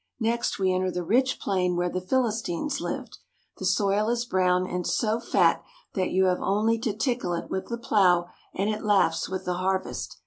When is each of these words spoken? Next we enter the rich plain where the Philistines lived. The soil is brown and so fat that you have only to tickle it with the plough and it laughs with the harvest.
Next 0.19 0.57
we 0.57 0.73
enter 0.73 0.89
the 0.89 1.03
rich 1.03 1.39
plain 1.39 1.75
where 1.77 1.87
the 1.87 2.01
Philistines 2.01 2.81
lived. 2.81 3.19
The 3.59 3.65
soil 3.67 4.09
is 4.09 4.25
brown 4.25 4.65
and 4.65 4.87
so 4.87 5.19
fat 5.19 5.63
that 5.93 6.09
you 6.09 6.25
have 6.25 6.41
only 6.41 6.79
to 6.79 6.97
tickle 6.97 7.33
it 7.33 7.51
with 7.51 7.67
the 7.67 7.77
plough 7.77 8.27
and 8.55 8.67
it 8.67 8.81
laughs 8.81 9.29
with 9.29 9.45
the 9.45 9.53
harvest. 9.57 10.17